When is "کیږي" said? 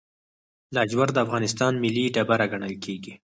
2.85-3.13